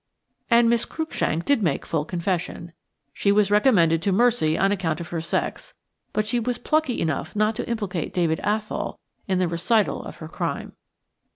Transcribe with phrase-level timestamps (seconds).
[0.49, 2.71] And Miss Cruikshank did make full confession.
[3.13, 5.75] She was recommended to mercy on account of her sex,
[6.11, 10.27] but she was plucky enough not to implicate David Athol in the recital of her
[10.27, 10.71] crime.